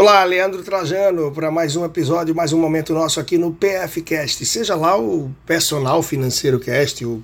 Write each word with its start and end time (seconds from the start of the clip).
Olá, 0.00 0.22
Leandro 0.22 0.62
Trajano, 0.62 1.32
para 1.32 1.50
mais 1.50 1.74
um 1.74 1.84
episódio, 1.84 2.32
mais 2.32 2.52
um 2.52 2.60
momento 2.60 2.94
nosso 2.94 3.18
aqui 3.18 3.36
no 3.36 3.52
PFcast. 3.52 4.46
Seja 4.46 4.76
lá 4.76 4.96
o 4.96 5.34
Personal 5.44 6.04
Financeiro 6.04 6.60
Cast, 6.60 7.04
o 7.04 7.20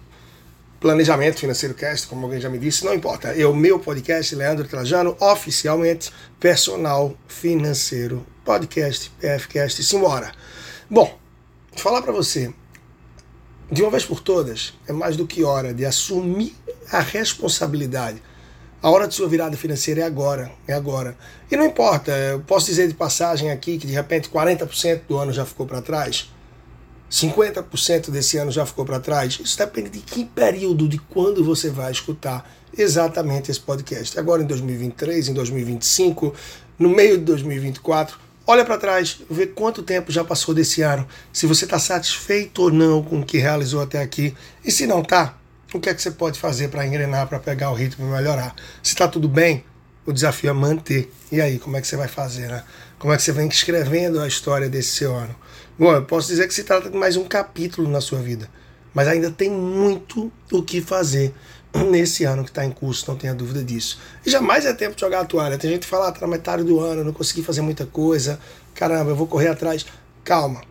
Planejamento 0.81 1.39
Financeiro 1.39 1.73
Cast, 1.73 2.09
como 2.09 2.25
alguém 2.25 2.41
já 2.41 2.51
me 2.51 2.59
disse, 2.59 2.85
não 2.85 2.93
importa. 2.93 3.29
É 3.29 3.47
o 3.47 3.55
meu 3.55 3.79
podcast, 3.79 4.35
Leandro 4.35 4.67
Trajano, 4.67 5.17
oficialmente 5.21 6.11
Personal 6.41 7.17
Financeiro 7.29 8.27
Podcast, 8.45 9.09
PFcast. 9.21 9.85
Simbora. 9.85 10.33
Bom, 10.91 11.17
falar 11.77 12.03
para 12.03 12.13
você, 12.13 12.53
de 13.71 13.83
uma 13.83 13.91
vez 13.93 14.05
por 14.05 14.19
todas, 14.19 14.75
é 14.89 14.93
mais 14.93 15.17
do 15.17 15.29
que 15.29 15.45
hora 15.45 15.73
de 15.73 15.87
assumir 15.87 16.57
a 16.91 16.99
responsabilidade 16.99 18.21
a 18.85 18.91
hora 18.91 19.09
de 19.09 19.15
sua 19.15 19.27
virada 19.27 19.57
financeira 19.57 20.03
é 20.03 20.05
agora, 20.05 20.53
é 20.69 20.75
agora. 20.75 21.17
E 21.51 21.57
não 21.57 21.65
importa, 21.65 22.13
eu 22.13 22.41
posso 22.41 22.67
dizer 22.67 22.87
de 22.87 22.93
passagem 22.93 23.51
aqui 23.51 23.79
que 23.79 23.87
de 23.87 23.95
repente 23.95 24.29
40% 24.29 25.01
do 25.09 25.17
ano 25.17 25.33
já 25.33 25.47
ficou 25.47 25.65
para 25.65 25.81
trás, 25.81 26.31
50% 27.11 28.11
desse 28.11 28.37
ano 28.37 28.51
já 28.51 28.67
ficou 28.67 28.85
para 28.85 29.01
trás. 29.01 29.41
Isso 29.43 29.57
depende 29.57 29.89
de 29.89 30.01
que 30.01 30.27
período, 30.27 30.87
de 30.87 30.99
quando 30.99 31.43
você 31.43 31.71
vai 31.71 31.91
escutar 31.91 32.47
exatamente 32.77 33.51
esse 33.51 33.59
podcast. 33.59 34.19
Agora 34.19 34.43
em 34.43 34.47
2023, 34.47 35.29
em 35.29 35.33
2025, 35.33 36.35
no 36.79 36.91
meio 36.91 37.17
de 37.17 37.25
2024, 37.25 38.19
olha 38.47 38.67
para 38.67 38.77
trás, 38.77 39.19
vê 39.31 39.47
quanto 39.47 39.83
tempo 39.83 40.13
já 40.13 40.23
passou 40.23 40.55
desse 40.55 40.83
ano, 40.83 41.09
se 41.33 41.47
você 41.47 41.65
está 41.65 41.79
satisfeito 41.79 42.65
ou 42.65 42.71
não 42.71 43.03
com 43.03 43.21
o 43.21 43.25
que 43.25 43.39
realizou 43.39 43.81
até 43.81 44.03
aqui. 44.03 44.35
E 44.63 44.71
se 44.71 44.87
não 44.87 45.01
está, 45.01 45.39
o 45.75 45.81
que 45.81 45.89
é 45.89 45.95
que 45.95 46.01
você 46.01 46.11
pode 46.11 46.39
fazer 46.39 46.69
para 46.69 46.87
engrenar, 46.87 47.27
para 47.27 47.39
pegar 47.39 47.71
o 47.71 47.75
ritmo 47.75 48.07
e 48.07 48.11
melhorar? 48.11 48.55
Se 48.83 48.93
está 48.93 49.09
tudo 49.09 49.29
bem, 49.29 49.65
o 50.07 50.13
desafio 50.13 50.51
é 50.51 50.53
manter. 50.53 51.13
E 51.33 51.41
aí, 51.41 51.59
como 51.59 51.77
é 51.77 51.81
que 51.81 51.87
você 51.87 51.97
vai 51.97 52.09
fazer, 52.09 52.49
né? 52.49 52.63
Como 52.99 53.13
é 53.13 53.17
que 53.17 53.23
você 53.23 53.33
vem 53.33 53.49
escrevendo 53.49 54.21
a 54.21 54.29
história 54.29 54.69
desse 54.69 54.91
seu 54.97 55.15
ano? 55.15 55.35
Bom, 55.79 55.93
eu 55.93 56.05
posso 56.05 56.29
dizer 56.29 56.47
que 56.47 56.55
se 56.55 56.65
trata 56.65 56.89
de 56.89 56.97
mais 56.97 57.17
um 57.17 57.25
capítulo 57.25 57.89
na 57.89 58.01
sua 58.01 58.21
vida, 58.21 58.49
mas 58.95 59.09
ainda 59.09 59.31
tem 59.31 59.51
muito 59.51 60.33
o 60.53 60.63
que 60.63 60.81
fazer 60.81 61.35
nesse 61.91 62.23
ano 62.25 62.45
que 62.45 62.51
está 62.51 62.65
em 62.65 62.71
curso, 62.71 63.05
não 63.09 63.17
tenha 63.17 63.35
dúvida 63.35 63.65
disso. 63.65 63.99
E 64.25 64.31
jamais 64.31 64.65
é 64.65 64.73
tempo 64.73 64.95
de 64.95 65.01
jogar 65.01 65.21
a 65.21 65.25
toalha. 65.25 65.59
Tem 65.59 65.71
gente 65.71 65.83
que 65.83 65.89
fala, 65.89 66.09
ah, 66.09 66.13
tá 66.13 66.21
na 66.21 66.29
metade 66.29 66.63
do 66.63 66.79
ano, 66.79 67.03
não 67.03 67.13
consegui 67.13 67.43
fazer 67.43 67.63
muita 67.63 67.85
coisa, 67.85 68.39
caramba, 68.75 69.11
eu 69.11 69.17
vou 69.17 69.27
correr 69.27 69.49
atrás. 69.49 69.85
Calma, 70.23 70.63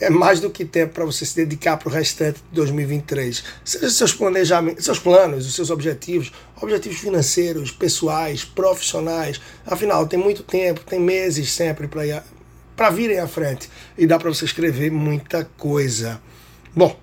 é 0.00 0.10
mais 0.10 0.40
do 0.40 0.50
que 0.50 0.64
tempo 0.64 0.94
para 0.94 1.04
você 1.04 1.24
se 1.24 1.36
dedicar 1.36 1.76
para 1.76 1.88
o 1.88 1.92
restante 1.92 2.40
de 2.50 2.54
2023. 2.54 3.44
Seja 3.64 3.90
seus 3.90 4.12
planejamentos, 4.12 4.84
seus 4.84 4.98
planos, 4.98 5.46
os 5.46 5.54
seus 5.54 5.70
objetivos, 5.70 6.32
objetivos 6.60 6.98
financeiros, 6.98 7.70
pessoais, 7.70 8.44
profissionais. 8.44 9.40
Afinal, 9.66 10.06
tem 10.06 10.18
muito 10.18 10.42
tempo, 10.42 10.80
tem 10.80 11.00
meses 11.00 11.52
sempre 11.52 11.88
para 11.88 12.90
virem 12.90 13.20
à 13.20 13.28
frente 13.28 13.70
e 13.96 14.06
dá 14.06 14.18
para 14.18 14.30
você 14.30 14.44
escrever 14.44 14.90
muita 14.90 15.44
coisa. 15.56 16.20
Bom, 16.74 16.98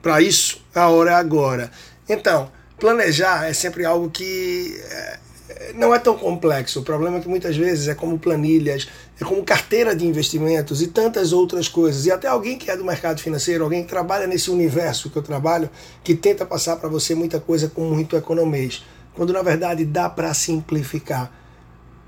para 0.00 0.20
isso, 0.20 0.64
a 0.74 0.88
hora 0.88 1.10
é 1.10 1.14
agora. 1.14 1.70
Então, 2.08 2.50
planejar 2.78 3.48
é 3.48 3.52
sempre 3.52 3.84
algo 3.84 4.10
que 4.10 4.78
é, 4.90 5.18
não 5.74 5.94
é 5.94 5.98
tão 5.98 6.16
complexo. 6.16 6.80
O 6.80 6.82
problema 6.82 7.18
é 7.18 7.20
que 7.20 7.28
muitas 7.28 7.56
vezes 7.56 7.88
é 7.88 7.94
como 7.94 8.18
planilhas, 8.18 8.88
é 9.20 9.24
como 9.24 9.42
carteira 9.44 9.94
de 9.94 10.06
investimentos 10.06 10.80
e 10.82 10.86
tantas 10.86 11.32
outras 11.32 11.68
coisas. 11.68 12.06
E 12.06 12.10
até 12.10 12.28
alguém 12.28 12.56
que 12.56 12.70
é 12.70 12.76
do 12.76 12.84
mercado 12.84 13.20
financeiro, 13.20 13.64
alguém 13.64 13.82
que 13.82 13.88
trabalha 13.88 14.26
nesse 14.26 14.50
universo 14.50 15.10
que 15.10 15.16
eu 15.16 15.22
trabalho, 15.22 15.68
que 16.02 16.14
tenta 16.14 16.46
passar 16.46 16.76
para 16.76 16.88
você 16.88 17.14
muita 17.14 17.38
coisa 17.38 17.68
com 17.68 17.82
muito 17.82 18.16
economês, 18.16 18.84
quando 19.14 19.32
na 19.32 19.42
verdade 19.42 19.84
dá 19.84 20.08
para 20.08 20.32
simplificar. 20.32 21.30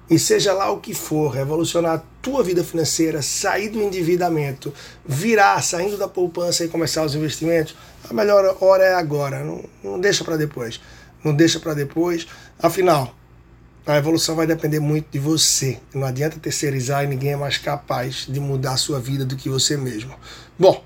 E 0.09 0.21
seja 0.21 0.53
lá 0.53 0.71
o 0.71 0.79
que 0.79 0.95
for, 0.95 1.31
revolucionar 1.31 1.95
a 1.95 2.03
tua 2.23 2.43
vida 2.43 2.63
financeira, 2.63 3.21
sair 3.23 3.69
do 3.69 3.83
endividamento, 3.83 4.73
virar, 5.05 5.61
saindo 5.65 5.99
da 5.99 6.07
poupança 6.07 6.65
e 6.65 6.69
começar 6.69 7.05
os 7.05 7.17
investimentos, 7.17 7.75
a 8.09 8.15
melhor 8.15 8.57
hora 8.61 8.85
é 8.85 8.95
agora. 8.95 9.43
Não, 9.43 9.65
não 9.83 9.99
deixa 9.99 10.23
para 10.23 10.37
depois. 10.37 10.81
Não 11.25 11.35
deixa 11.35 11.59
para 11.59 11.75
depois. 11.75 12.25
Afinal, 12.57 13.13
a 13.87 13.97
evolução 13.97 14.35
vai 14.35 14.47
depender 14.47 14.81
muito 14.81 15.07
de 15.11 15.19
você. 15.19 15.79
Não 15.95 16.07
adianta 16.07 16.41
terceirizar 16.41 17.05
e 17.05 17.07
ninguém 17.07 17.33
é 17.33 17.37
mais 17.37 17.57
capaz 17.57 18.27
de 18.29 18.41
mudar 18.41 18.73
a 18.73 18.77
sua 18.77 18.99
vida 18.99 19.25
do 19.25 19.37
que 19.37 19.49
você 19.49 19.77
mesmo. 19.77 20.15
Bom, 20.59 20.83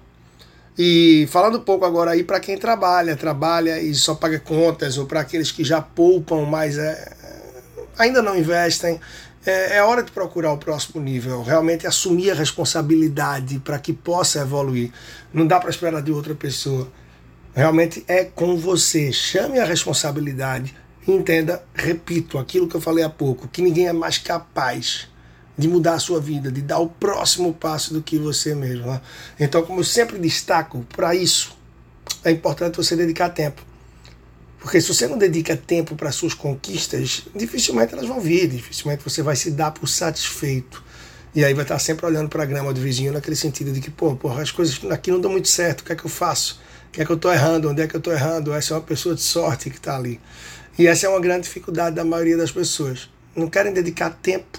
e 0.78 1.26
falando 1.30 1.58
um 1.58 1.62
pouco 1.62 1.84
agora 1.84 2.10
aí 2.10 2.22
para 2.22 2.38
quem 2.38 2.58
trabalha, 2.58 3.16
trabalha 3.16 3.80
e 3.80 3.94
só 3.94 4.14
paga 4.14 4.38
contas, 4.38 4.98
ou 4.98 5.06
para 5.06 5.20
aqueles 5.20 5.50
que 5.50 5.64
já 5.64 5.80
poupam, 5.80 6.44
mas 6.44 6.76
é, 6.76 7.12
ainda 7.98 8.20
não 8.20 8.36
investem, 8.36 9.00
é, 9.46 9.78
é 9.78 9.82
hora 9.82 10.02
de 10.02 10.12
procurar 10.12 10.52
o 10.52 10.58
próximo 10.58 11.02
nível, 11.02 11.42
realmente 11.42 11.86
assumir 11.86 12.30
a 12.30 12.34
responsabilidade 12.34 13.58
para 13.60 13.78
que 13.78 13.94
possa 13.94 14.40
evoluir. 14.40 14.92
Não 15.32 15.46
dá 15.46 15.58
para 15.58 15.70
esperar 15.70 16.02
de 16.02 16.12
outra 16.12 16.34
pessoa. 16.34 16.86
Realmente 17.54 18.04
é 18.06 18.24
com 18.24 18.56
você. 18.56 19.10
Chame 19.10 19.58
a 19.58 19.64
responsabilidade 19.64 20.74
entenda, 21.06 21.62
repito, 21.74 22.38
aquilo 22.38 22.68
que 22.68 22.76
eu 22.76 22.80
falei 22.80 23.04
há 23.04 23.10
pouco, 23.10 23.48
que 23.48 23.62
ninguém 23.62 23.88
é 23.88 23.92
mais 23.92 24.18
capaz 24.18 25.08
de 25.56 25.68
mudar 25.68 25.94
a 25.94 25.98
sua 25.98 26.20
vida, 26.20 26.50
de 26.50 26.62
dar 26.62 26.78
o 26.78 26.88
próximo 26.88 27.52
passo 27.52 27.92
do 27.92 28.02
que 28.02 28.18
você 28.18 28.54
mesmo. 28.54 28.86
Né? 28.86 29.00
Então, 29.38 29.62
como 29.62 29.80
eu 29.80 29.84
sempre 29.84 30.18
destaco, 30.18 30.86
para 30.94 31.14
isso 31.14 31.56
é 32.24 32.30
importante 32.30 32.76
você 32.76 32.96
dedicar 32.96 33.28
tempo. 33.30 33.62
Porque 34.58 34.80
se 34.80 34.88
você 34.92 35.06
não 35.08 35.16
dedica 35.16 35.56
tempo 35.56 35.96
para 35.96 36.12
suas 36.12 36.34
conquistas, 36.34 37.22
dificilmente 37.34 37.94
elas 37.94 38.06
vão 38.06 38.20
vir, 38.20 38.46
dificilmente 38.48 39.02
você 39.02 39.22
vai 39.22 39.34
se 39.34 39.50
dar 39.50 39.70
por 39.70 39.88
satisfeito. 39.88 40.82
E 41.34 41.44
aí 41.44 41.54
vai 41.54 41.62
estar 41.62 41.78
sempre 41.78 42.04
olhando 42.04 42.28
para 42.28 42.42
a 42.42 42.46
grama 42.46 42.72
do 42.72 42.80
vizinho 42.80 43.12
naquele 43.12 43.36
sentido 43.36 43.72
de 43.72 43.80
que, 43.80 43.90
pô, 43.90 44.16
porra, 44.16 44.42
as 44.42 44.50
coisas 44.50 44.78
aqui 44.90 45.10
não 45.10 45.20
dão 45.20 45.30
muito 45.30 45.48
certo, 45.48 45.80
o 45.80 45.84
que 45.84 45.92
é 45.92 45.96
que 45.96 46.04
eu 46.04 46.10
faço? 46.10 46.60
O 46.88 46.90
que 46.90 47.00
é 47.00 47.04
que 47.04 47.10
eu 47.10 47.16
estou 47.16 47.32
errando? 47.32 47.70
Onde 47.70 47.80
é 47.80 47.86
que 47.86 47.94
eu 47.94 47.98
estou 47.98 48.12
errando? 48.12 48.52
Essa 48.52 48.74
é 48.74 48.76
uma 48.76 48.82
pessoa 48.82 49.14
de 49.14 49.22
sorte 49.22 49.70
que 49.70 49.76
está 49.76 49.96
ali. 49.96 50.20
E 50.80 50.86
essa 50.86 51.04
é 51.04 51.10
uma 51.10 51.20
grande 51.20 51.42
dificuldade 51.42 51.94
da 51.94 52.06
maioria 52.06 52.38
das 52.38 52.50
pessoas. 52.50 53.10
Não 53.36 53.50
querem 53.50 53.70
dedicar 53.70 54.08
tempo 54.22 54.58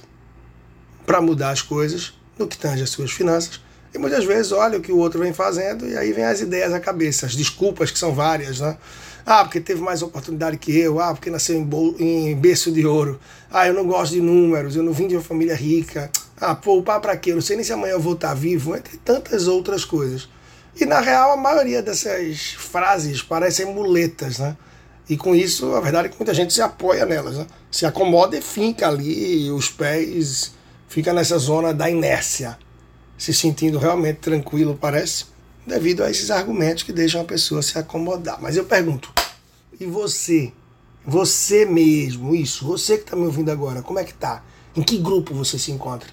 para 1.04 1.20
mudar 1.20 1.50
as 1.50 1.64
coisas 1.64 2.14
no 2.38 2.48
que 2.48 2.56
tange 2.56 2.84
as 2.84 2.92
suas 2.92 3.10
finanças. 3.10 3.60
E 3.92 3.98
muitas 3.98 4.24
vezes 4.24 4.52
olha 4.52 4.78
o 4.78 4.82
que 4.82 4.92
o 4.92 5.00
outro 5.00 5.20
vem 5.20 5.34
fazendo 5.34 5.88
e 5.88 5.98
aí 5.98 6.14
vem 6.14 6.24
as 6.24 6.40
ideias 6.40 6.74
à 6.74 6.80
cabeça, 6.80 7.26
as 7.26 7.36
desculpas 7.36 7.90
que 7.90 7.98
são 7.98 8.14
várias, 8.14 8.60
né? 8.60 8.78
Ah, 9.26 9.44
porque 9.44 9.60
teve 9.60 9.82
mais 9.82 10.04
oportunidade 10.04 10.58
que 10.58 10.78
eu. 10.78 11.00
Ah, 11.00 11.12
porque 11.12 11.32
nasceu 11.32 11.56
em, 11.58 12.30
em 12.30 12.36
berço 12.36 12.72
de 12.72 12.86
ouro. 12.86 13.20
Ah, 13.50 13.68
eu 13.68 13.74
não 13.74 13.88
gosto 13.88 14.12
de 14.12 14.22
números. 14.22 14.76
Eu 14.76 14.84
não 14.84 14.94
vim 14.94 15.08
de 15.08 15.16
uma 15.16 15.24
família 15.24 15.56
rica. 15.56 16.12
Ah, 16.40 16.54
poupar 16.54 17.02
para 17.02 17.18
quê? 17.18 17.32
Eu 17.32 17.36
não 17.38 17.42
sei 17.42 17.56
nem 17.56 17.66
se 17.66 17.74
amanhã 17.74 17.94
eu 17.94 18.00
vou 18.00 18.14
estar 18.14 18.36
vivo. 18.36 18.76
Entre 18.76 18.96
tantas 18.98 19.48
outras 19.48 19.84
coisas. 19.84 20.30
E 20.80 20.86
na 20.86 21.00
real, 21.00 21.32
a 21.32 21.38
maioria 21.38 21.82
dessas 21.82 22.54
frases 22.60 23.24
parecem 23.24 23.66
muletas, 23.66 24.38
né? 24.38 24.56
E 25.12 25.18
com 25.18 25.36
isso, 25.36 25.76
a 25.76 25.82
verdade 25.82 26.08
é 26.08 26.10
que 26.10 26.18
muita 26.18 26.34
gente 26.34 26.54
se 26.54 26.62
apoia 26.62 27.06
nelas, 27.06 27.36
né? 27.36 27.46
se 27.70 27.86
acomoda 27.86 28.38
e 28.38 28.42
fica 28.42 28.88
ali, 28.88 29.52
os 29.52 29.70
pés 29.70 30.54
fica 30.88 31.12
nessa 31.12 31.38
zona 31.38 31.74
da 31.74 31.90
inércia, 31.90 32.58
se 33.18 33.34
sentindo 33.34 33.78
realmente 33.78 34.20
tranquilo, 34.20 34.78
parece, 34.80 35.26
devido 35.68 36.02
a 36.02 36.10
esses 36.10 36.32
argumentos 36.32 36.84
que 36.84 36.94
deixam 36.94 37.20
a 37.20 37.26
pessoa 37.26 37.62
se 37.62 37.78
acomodar. 37.78 38.42
Mas 38.42 38.56
eu 38.56 38.64
pergunto, 38.64 39.12
e 39.78 39.86
você? 39.86 40.54
Você 41.06 41.66
mesmo, 41.66 42.34
isso, 42.34 42.66
você 42.66 42.96
que 42.96 43.04
está 43.04 43.18
me 43.18 43.26
ouvindo 43.26 43.52
agora, 43.52 43.82
como 43.82 44.00
é 44.00 44.06
que 44.06 44.14
tá? 44.14 44.42
Em 44.74 44.82
que 44.82 44.98
grupo 44.98 45.34
você 45.34 45.60
se 45.60 45.74
encontra? 45.74 46.08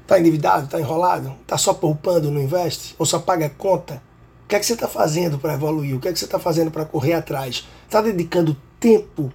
Está 0.00 0.18
endividado? 0.18 0.64
Está 0.64 0.80
enrolado? 0.80 1.34
Está 1.42 1.58
só 1.58 1.74
poupando, 1.74 2.30
não 2.30 2.40
investe? 2.40 2.94
Ou 2.98 3.04
só 3.04 3.18
paga 3.18 3.50
conta? 3.50 4.02
O 4.46 4.48
que 4.48 4.54
é 4.54 4.60
que 4.60 4.66
você 4.66 4.74
está 4.74 4.86
fazendo 4.86 5.40
para 5.40 5.54
evoluir? 5.54 5.96
O 5.96 6.00
que 6.00 6.06
é 6.06 6.12
que 6.12 6.18
você 6.20 6.24
está 6.24 6.38
fazendo 6.38 6.70
para 6.70 6.84
correr 6.84 7.14
atrás? 7.14 7.66
Está 7.84 8.00
dedicando 8.00 8.56
tempo 8.78 9.32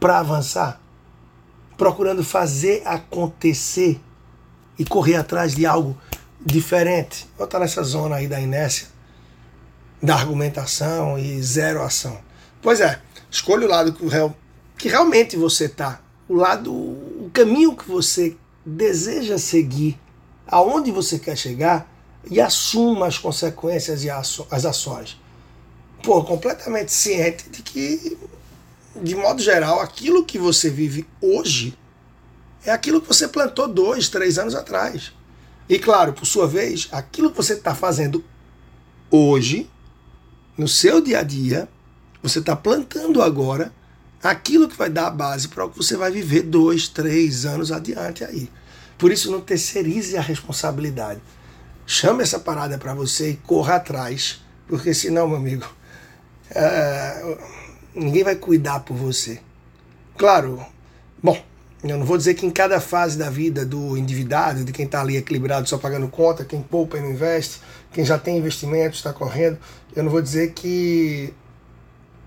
para 0.00 0.18
avançar? 0.18 0.80
Procurando 1.78 2.24
fazer 2.24 2.82
acontecer 2.84 4.00
e 4.76 4.84
correr 4.84 5.14
atrás 5.14 5.54
de 5.54 5.64
algo 5.64 5.96
diferente? 6.44 7.28
Ou 7.38 7.44
está 7.44 7.60
nessa 7.60 7.84
zona 7.84 8.16
aí 8.16 8.26
da 8.26 8.40
inércia, 8.40 8.88
da 10.02 10.16
argumentação 10.16 11.16
e 11.16 11.40
zero 11.40 11.80
ação? 11.80 12.18
Pois 12.60 12.80
é, 12.80 13.00
escolha 13.30 13.68
o 13.68 13.70
lado 13.70 13.92
que, 13.92 14.04
que 14.76 14.88
realmente 14.88 15.36
você 15.36 15.66
está, 15.66 16.00
o 16.28 16.34
lado, 16.34 16.72
o 16.72 17.30
caminho 17.32 17.76
que 17.76 17.88
você 17.88 18.36
deseja 18.66 19.38
seguir, 19.38 19.96
aonde 20.44 20.90
você 20.90 21.20
quer 21.20 21.36
chegar 21.36 21.91
e 22.30 22.40
assuma 22.40 23.06
as 23.06 23.18
consequências 23.18 24.04
e 24.04 24.10
as 24.10 24.64
ações. 24.64 25.20
Pô, 26.02 26.22
completamente 26.24 26.92
ciente 26.92 27.48
de 27.48 27.62
que, 27.62 28.18
de 29.00 29.14
modo 29.14 29.40
geral, 29.42 29.80
aquilo 29.80 30.24
que 30.24 30.38
você 30.38 30.68
vive 30.68 31.06
hoje 31.20 31.76
é 32.64 32.70
aquilo 32.70 33.00
que 33.00 33.08
você 33.08 33.28
plantou 33.28 33.68
dois, 33.68 34.08
três 34.08 34.38
anos 34.38 34.54
atrás. 34.54 35.12
E 35.68 35.78
claro, 35.78 36.12
por 36.12 36.26
sua 36.26 36.46
vez, 36.46 36.88
aquilo 36.92 37.30
que 37.30 37.36
você 37.36 37.54
está 37.54 37.74
fazendo 37.74 38.24
hoje, 39.10 39.70
no 40.56 40.68
seu 40.68 41.00
dia 41.00 41.20
a 41.20 41.22
dia, 41.22 41.68
você 42.22 42.38
está 42.38 42.54
plantando 42.54 43.22
agora 43.22 43.72
Aquilo 44.22 44.68
que 44.68 44.76
vai 44.76 44.88
dar 44.88 45.08
a 45.08 45.10
base 45.10 45.48
para 45.48 45.64
o 45.64 45.70
que 45.70 45.76
você 45.76 45.96
vai 45.96 46.10
viver 46.12 46.42
dois, 46.42 46.86
três 46.86 47.44
anos 47.44 47.72
adiante 47.72 48.22
aí. 48.22 48.48
Por 48.96 49.10
isso, 49.10 49.32
não 49.32 49.40
terceirize 49.40 50.16
a 50.16 50.20
responsabilidade. 50.20 51.20
Chame 51.86 52.22
essa 52.22 52.38
parada 52.38 52.78
para 52.78 52.94
você 52.94 53.30
e 53.30 53.36
corra 53.36 53.76
atrás, 53.76 54.40
porque 54.66 54.94
senão, 54.94 55.28
meu 55.28 55.36
amigo, 55.36 55.66
é, 56.50 57.36
ninguém 57.94 58.24
vai 58.24 58.36
cuidar 58.36 58.80
por 58.80 58.96
você. 58.96 59.40
Claro, 60.16 60.64
bom, 61.22 61.36
eu 61.82 61.98
não 61.98 62.06
vou 62.06 62.16
dizer 62.16 62.34
que 62.34 62.46
em 62.46 62.50
cada 62.50 62.80
fase 62.80 63.18
da 63.18 63.28
vida 63.28 63.66
do 63.66 63.96
endividado, 63.96 64.64
de 64.64 64.72
quem 64.72 64.84
está 64.84 65.00
ali 65.00 65.16
equilibrado 65.16 65.68
só 65.68 65.78
pagando 65.78 66.06
conta, 66.06 66.44
quem 66.44 66.62
poupa 66.62 66.96
e 66.96 67.00
não 67.00 67.10
investe, 67.10 67.60
quem 67.92 68.04
já 68.04 68.16
tem 68.16 68.38
investimentos, 68.38 68.98
está 68.98 69.12
correndo, 69.12 69.58
eu 69.94 70.04
não 70.04 70.10
vou 70.10 70.22
dizer 70.22 70.52
que, 70.52 71.34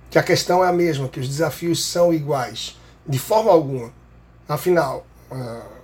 que 0.09 0.19
a 0.19 0.23
questão 0.23 0.63
é 0.63 0.67
a 0.67 0.73
mesma, 0.73 1.07
que 1.07 1.19
os 1.19 1.27
desafios 1.29 1.85
são 1.85 2.13
iguais, 2.13 2.77
de 3.07 3.17
forma 3.17 3.49
alguma. 3.49 3.93
Afinal, 4.47 5.07
uh, 5.31 5.75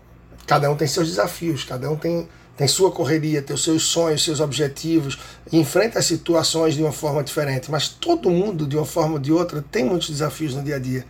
cada 0.46 0.70
um 0.70 0.76
tem 0.76 0.88
seus 0.88 1.08
desafios, 1.08 1.64
cada 1.64 1.90
um 1.90 1.96
tem, 1.96 2.28
tem 2.62 2.68
sua 2.68 2.92
correria, 2.92 3.42
tem 3.42 3.56
os 3.56 3.64
seus 3.64 3.82
sonhos, 3.82 4.24
seus 4.24 4.40
objetivos, 4.40 5.18
enfrenta 5.52 5.98
as 5.98 6.06
situações 6.06 6.76
de 6.76 6.84
uma 6.84 6.92
forma 6.92 7.24
diferente, 7.24 7.72
mas 7.72 7.88
todo 7.88 8.30
mundo, 8.30 8.68
de 8.68 8.78
uma 8.78 8.86
forma 8.86 9.14
ou 9.14 9.20
de 9.20 9.32
outra, 9.32 9.66
tem 9.72 9.84
muitos 9.84 10.12
desafios 10.12 10.54
no 10.54 10.62
dia 10.62 10.76
a 10.76 10.80
dia. 10.80 11.04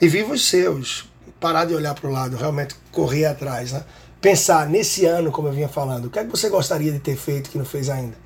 E 0.00 0.08
viva 0.08 0.32
os 0.32 0.48
seus, 0.48 1.06
parar 1.38 1.66
de 1.66 1.74
olhar 1.74 1.94
para 1.94 2.08
o 2.08 2.10
lado, 2.10 2.34
realmente 2.34 2.74
correr 2.90 3.26
atrás, 3.26 3.72
né? 3.72 3.84
Pensar 4.22 4.70
nesse 4.70 5.04
ano, 5.04 5.30
como 5.30 5.48
eu 5.48 5.52
vinha 5.52 5.68
falando, 5.68 6.06
o 6.06 6.10
que 6.10 6.18
é 6.18 6.24
que 6.24 6.30
você 6.30 6.48
gostaria 6.48 6.90
de 6.90 6.98
ter 6.98 7.14
feito 7.14 7.50
que 7.50 7.58
não 7.58 7.64
fez 7.66 7.90
ainda? 7.90 8.16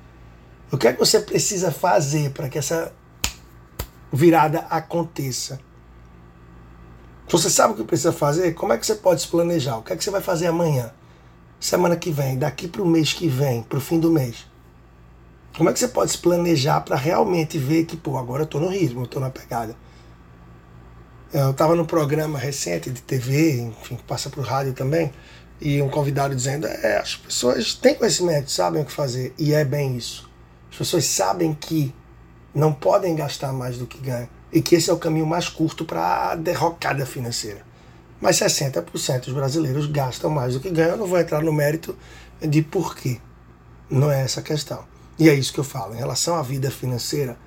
O 0.71 0.77
que 0.77 0.87
é 0.87 0.93
que 0.93 0.99
você 0.99 1.19
precisa 1.19 1.73
fazer 1.73 2.29
para 2.29 2.47
que 2.47 2.57
essa 2.57 2.93
virada 4.13 4.59
aconteça? 4.69 5.59
Você 7.27 7.49
sabe 7.49 7.73
o 7.73 7.75
que 7.75 7.83
precisa 7.83 8.13
fazer, 8.13 8.53
como 8.53 8.71
é 8.71 8.77
que 8.77 8.85
você 8.85 8.95
pode 8.95 9.23
se 9.23 9.27
planejar? 9.27 9.75
O 9.75 9.83
que 9.83 9.91
é 9.91 9.97
que 9.97 10.01
você 10.05 10.09
vai 10.09 10.21
fazer 10.21 10.47
amanhã? 10.47 10.93
Semana 11.65 11.95
que 11.95 12.11
vem, 12.11 12.37
daqui 12.37 12.67
para 12.67 12.83
o 12.83 12.85
mês 12.85 13.11
que 13.11 13.27
vem, 13.27 13.63
para 13.63 13.79
o 13.79 13.81
fim 13.81 13.99
do 13.99 14.11
mês. 14.11 14.45
Como 15.57 15.67
é 15.67 15.73
que 15.73 15.79
você 15.79 15.87
pode 15.87 16.11
se 16.11 16.17
planejar 16.19 16.81
para 16.81 16.95
realmente 16.95 17.57
ver 17.57 17.85
que, 17.85 17.97
pô, 17.97 18.19
agora 18.19 18.43
eu 18.43 18.45
estou 18.45 18.61
no 18.61 18.67
ritmo, 18.67 18.99
eu 18.99 19.05
estou 19.05 19.19
na 19.19 19.31
pegada? 19.31 19.75
Eu 21.33 21.49
estava 21.49 21.75
no 21.75 21.83
programa 21.83 22.37
recente 22.37 22.91
de 22.91 23.01
TV, 23.01 23.61
enfim, 23.61 23.97
passa 24.05 24.29
por 24.29 24.45
rádio 24.45 24.73
também, 24.73 25.11
e 25.59 25.81
um 25.81 25.89
convidado 25.89 26.35
dizendo: 26.35 26.67
é, 26.67 26.99
as 26.99 27.15
pessoas 27.15 27.73
têm 27.73 27.95
conhecimento, 27.95 28.51
sabem 28.51 28.83
o 28.83 28.85
que 28.85 28.91
fazer, 28.91 29.33
e 29.35 29.51
é 29.51 29.65
bem 29.65 29.97
isso. 29.97 30.29
As 30.69 30.77
pessoas 30.77 31.05
sabem 31.05 31.51
que 31.51 31.91
não 32.53 32.71
podem 32.71 33.15
gastar 33.15 33.51
mais 33.51 33.79
do 33.79 33.87
que 33.87 33.97
ganham 33.97 34.29
e 34.53 34.61
que 34.61 34.75
esse 34.75 34.91
é 34.91 34.93
o 34.93 34.99
caminho 34.99 35.25
mais 35.25 35.49
curto 35.49 35.83
para 35.83 36.29
a 36.29 36.35
derrocada 36.35 37.07
financeira. 37.07 37.65
Mas 38.25 38.37
60% 38.37 39.25
dos 39.25 39.33
brasileiros 39.35 39.85
gastam 39.85 40.31
mais 40.31 40.55
do 40.55 40.59
que 40.59 40.71
ganham. 40.71 40.93
Eu 40.93 40.97
não 40.97 41.05
vou 41.05 41.19
entrar 41.19 41.43
no 41.43 41.53
mérito 41.53 41.95
de 42.41 42.63
porquê. 42.63 43.19
Não 43.87 44.11
é 44.11 44.23
essa 44.23 44.39
a 44.39 44.43
questão. 44.43 44.83
E 45.19 45.29
é 45.29 45.33
isso 45.35 45.53
que 45.53 45.59
eu 45.59 45.63
falo. 45.63 45.93
Em 45.93 45.97
relação 45.97 46.33
à 46.35 46.41
vida 46.41 46.71
financeira, 46.71 47.37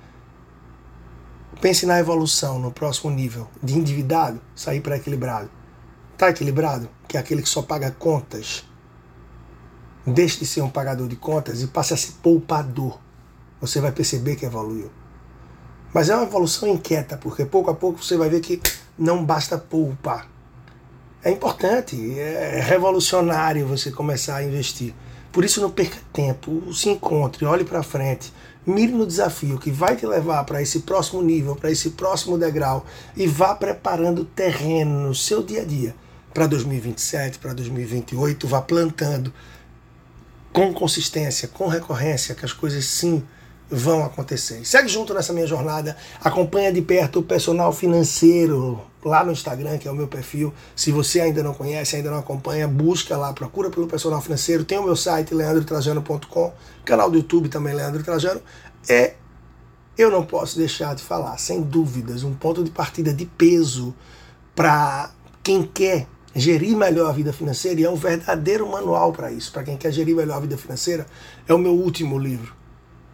Pense 1.59 1.85
na 1.85 1.99
evolução, 1.99 2.57
no 2.57 2.71
próximo 2.71 3.11
nível, 3.11 3.49
de 3.61 3.77
endividado, 3.77 4.39
sair 4.55 4.79
para 4.79 4.95
equilibrado. 4.95 5.49
Está 6.13 6.29
equilibrado? 6.29 6.87
Que 7.09 7.17
é 7.17 7.19
aquele 7.19 7.41
que 7.41 7.49
só 7.49 7.61
paga 7.61 7.91
contas. 7.91 8.63
Deixe 10.07 10.39
de 10.39 10.45
ser 10.45 10.61
um 10.61 10.69
pagador 10.69 11.09
de 11.09 11.17
contas 11.17 11.61
e 11.61 11.67
passe 11.67 11.93
a 11.93 11.97
ser 11.97 12.13
poupador. 12.23 12.97
Você 13.59 13.81
vai 13.81 13.91
perceber 13.91 14.37
que 14.37 14.45
evoluiu. 14.45 14.89
Mas 15.93 16.07
é 16.07 16.15
uma 16.15 16.23
evolução 16.23 16.69
inquieta, 16.69 17.17
porque 17.17 17.43
pouco 17.43 17.69
a 17.69 17.75
pouco 17.75 18.01
você 18.01 18.15
vai 18.15 18.29
ver 18.29 18.39
que 18.39 18.61
não 18.97 19.25
basta 19.25 19.57
poupar. 19.57 20.38
É 21.21 21.29
importante, 21.29 22.17
é 22.17 22.61
revolucionário 22.61 23.67
você 23.67 23.91
começar 23.91 24.37
a 24.37 24.43
investir. 24.43 24.93
Por 25.33 25.43
isso 25.43 25.59
não 25.59 25.69
perca 25.69 25.97
tempo, 26.13 26.73
se 26.73 26.89
encontre, 26.89 27.45
olhe 27.45 27.65
para 27.65 27.83
frente, 27.83 28.33
mire 28.65 28.93
no 28.93 29.05
desafio 29.05 29.59
que 29.59 29.69
vai 29.69 29.95
te 29.95 30.05
levar 30.05 30.43
para 30.45 30.61
esse 30.61 30.79
próximo 30.79 31.21
nível, 31.21 31.55
para 31.55 31.69
esse 31.69 31.91
próximo 31.91 32.37
degrau 32.37 32.85
e 33.17 33.27
vá 33.27 33.53
preparando 33.53 34.23
terreno 34.23 35.07
no 35.07 35.13
seu 35.13 35.43
dia 35.43 35.61
a 35.61 35.65
dia 35.65 35.93
para 36.33 36.47
2027, 36.47 37.37
para 37.39 37.53
2028, 37.53 38.47
vá 38.47 38.61
plantando 38.61 39.33
com 40.53 40.73
consistência, 40.73 41.47
com 41.47 41.67
recorrência, 41.67 42.33
que 42.33 42.45
as 42.45 42.53
coisas 42.53 42.85
sim 42.85 43.23
vão 43.69 44.03
acontecer. 44.03 44.65
Segue 44.65 44.87
junto 44.87 45.13
nessa 45.13 45.31
minha 45.31 45.45
jornada, 45.45 45.95
acompanha 46.23 46.73
de 46.73 46.81
perto 46.81 47.19
o 47.19 47.23
personal 47.23 47.71
financeiro 47.71 48.81
lá 49.03 49.23
no 49.23 49.31
Instagram, 49.31 49.77
que 49.77 49.87
é 49.87 49.91
o 49.91 49.95
meu 49.95 50.07
perfil. 50.07 50.53
Se 50.75 50.91
você 50.91 51.21
ainda 51.21 51.43
não 51.43 51.53
conhece, 51.53 51.95
ainda 51.95 52.09
não 52.09 52.17
acompanha, 52.17 52.67
busca 52.67 53.15
lá, 53.15 53.31
procura 53.31 53.69
pelo 53.69 53.87
personal 53.87 54.21
financeiro. 54.21 54.65
Tem 54.65 54.77
o 54.77 54.83
meu 54.83 54.95
site, 54.95 55.33
leandrotrajano.com, 55.33 56.53
canal 56.83 57.09
do 57.09 57.17
YouTube 57.17 57.49
também, 57.49 57.73
Leandro 57.73 58.03
Trajano. 58.03 58.41
É, 58.87 59.13
eu 59.97 60.09
não 60.09 60.25
posso 60.25 60.57
deixar 60.57 60.95
de 60.95 61.03
falar, 61.03 61.37
sem 61.37 61.61
dúvidas, 61.61 62.23
um 62.23 62.33
ponto 62.33 62.63
de 62.63 62.71
partida 62.71 63.13
de 63.13 63.25
peso 63.25 63.93
para 64.55 65.11
quem 65.43 65.63
quer 65.63 66.07
gerir 66.35 66.75
melhor 66.75 67.09
a 67.09 67.13
vida 67.13 67.33
financeira 67.33 67.81
e 67.81 67.83
é 67.83 67.89
um 67.89 67.95
verdadeiro 67.95 68.69
manual 68.69 69.11
para 69.11 69.31
isso. 69.31 69.51
Para 69.51 69.63
quem 69.63 69.77
quer 69.77 69.91
gerir 69.91 70.15
melhor 70.15 70.37
a 70.37 70.39
vida 70.39 70.57
financeira, 70.57 71.05
é 71.47 71.53
o 71.53 71.57
meu 71.57 71.73
último 71.73 72.17
livro 72.17 72.58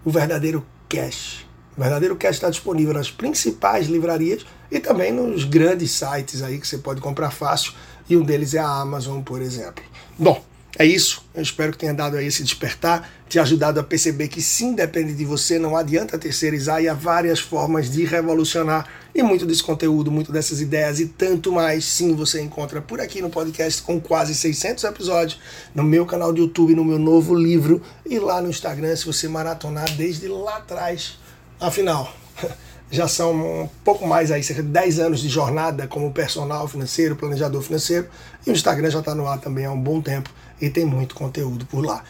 o 0.05 0.11
verdadeiro 0.11 0.65
cash. 0.87 1.45
O 1.75 1.81
verdadeiro 1.81 2.15
cash 2.15 2.35
está 2.35 2.49
disponível 2.49 2.93
nas 2.93 3.11
principais 3.11 3.87
livrarias 3.87 4.45
e 4.71 4.79
também 4.79 5.11
nos 5.11 5.43
grandes 5.43 5.91
sites 5.91 6.41
aí 6.41 6.59
que 6.59 6.67
você 6.67 6.77
pode 6.77 7.01
comprar 7.01 7.31
fácil. 7.31 7.73
E 8.07 8.15
um 8.15 8.23
deles 8.23 8.53
é 8.53 8.59
a 8.59 8.69
Amazon, 8.69 9.21
por 9.21 9.41
exemplo. 9.41 9.83
Bom, 10.17 10.41
é 10.77 10.85
isso. 10.85 11.23
Eu 11.33 11.41
espero 11.41 11.71
que 11.71 11.77
tenha 11.77 11.93
dado 11.93 12.17
aí 12.17 12.27
esse 12.27 12.43
despertar, 12.43 13.09
te 13.29 13.39
ajudado 13.39 13.79
a 13.79 13.83
perceber 13.83 14.27
que 14.27 14.41
sim, 14.41 14.73
depende 14.73 15.13
de 15.13 15.23
você, 15.23 15.57
não 15.57 15.75
adianta 15.75 16.17
terceirizar 16.17 16.81
e 16.81 16.89
há 16.89 16.93
várias 16.93 17.39
formas 17.39 17.89
de 17.89 18.03
revolucionar. 18.03 18.87
E 19.13 19.23
muito 19.23 19.45
desse 19.45 19.63
conteúdo, 19.63 20.11
muito 20.11 20.33
dessas 20.33 20.59
ideias 20.59 20.99
e 20.99 21.05
tanto 21.05 21.49
mais, 21.49 21.85
sim, 21.85 22.13
você 22.13 22.41
encontra 22.41 22.81
por 22.81 22.99
aqui 22.99 23.21
no 23.21 23.29
podcast 23.29 23.81
com 23.81 24.01
quase 24.01 24.35
600 24.35 24.83
episódios, 24.83 25.39
no 25.73 25.83
meu 25.83 26.05
canal 26.05 26.33
de 26.33 26.41
YouTube, 26.41 26.75
no 26.75 26.83
meu 26.83 26.99
novo 26.99 27.33
livro 27.33 27.81
e 28.05 28.19
lá 28.19 28.41
no 28.41 28.49
Instagram, 28.49 28.93
se 28.97 29.05
você 29.05 29.29
maratonar 29.29 29.89
desde 29.95 30.27
lá 30.27 30.57
atrás. 30.57 31.17
Afinal, 31.57 32.13
já 32.91 33.07
são 33.07 33.63
um 33.63 33.69
pouco 33.85 34.05
mais 34.05 34.29
aí, 34.29 34.43
cerca 34.43 34.61
de 34.61 34.67
10 34.67 34.99
anos 34.99 35.21
de 35.21 35.29
jornada 35.29 35.87
como 35.87 36.11
personal 36.11 36.67
financeiro, 36.67 37.15
planejador 37.15 37.61
financeiro, 37.61 38.09
e 38.45 38.49
o 38.49 38.53
Instagram 38.53 38.89
já 38.89 38.99
está 38.99 39.15
no 39.15 39.25
ar 39.25 39.39
também 39.39 39.65
há 39.65 39.71
um 39.71 39.79
bom 39.79 40.01
tempo 40.01 40.29
e 40.59 40.69
tem 40.69 40.85
muito 40.85 41.15
conteúdo 41.15 41.65
por 41.65 41.85
lá. 41.85 42.03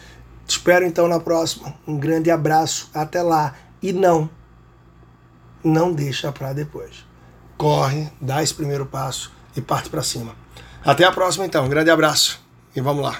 Te 0.46 0.50
espero 0.50 0.84
então 0.86 1.08
na 1.08 1.20
próxima. 1.20 1.74
Um 1.86 1.98
grande 1.98 2.30
abraço, 2.30 2.90
até 2.94 3.22
lá. 3.22 3.54
E 3.82 3.92
não, 3.92 4.30
não 5.62 5.92
deixa 5.92 6.30
para 6.32 6.52
depois. 6.52 7.04
Corre, 7.56 8.10
dá 8.20 8.42
esse 8.42 8.54
primeiro 8.54 8.86
passo 8.86 9.32
e 9.56 9.60
parte 9.60 9.88
para 9.88 10.02
cima. 10.02 10.34
Até 10.84 11.04
a 11.04 11.12
próxima 11.12 11.46
então. 11.46 11.64
Um 11.64 11.68
grande 11.68 11.90
abraço 11.90 12.40
e 12.74 12.80
vamos 12.80 13.02
lá. 13.02 13.14